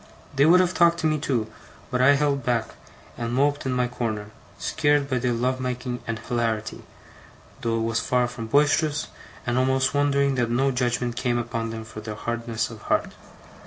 They 0.35 0.47
would 0.47 0.61
have 0.61 0.73
talked 0.73 0.97
to 1.01 1.05
me 1.05 1.19
too, 1.19 1.45
but 1.91 2.01
I 2.01 2.15
held 2.15 2.43
back, 2.43 2.69
and 3.19 3.31
moped 3.35 3.67
in 3.67 3.71
my 3.73 3.87
corner; 3.87 4.31
scared 4.57 5.07
by 5.07 5.19
their 5.19 5.31
love 5.31 5.59
making 5.59 5.99
and 6.07 6.17
hilarity, 6.17 6.81
though 7.61 7.77
it 7.77 7.81
was 7.83 7.99
far 7.99 8.27
from 8.27 8.47
boisterous, 8.47 9.09
and 9.45 9.59
almost 9.59 9.93
wondering 9.93 10.33
that 10.41 10.49
no 10.49 10.71
judgement 10.71 11.17
came 11.17 11.37
upon 11.37 11.69
them 11.69 11.85
for 11.85 12.01
their 12.01 12.15
hardness 12.15 12.71
of 12.71 12.81
heart. 12.89 13.11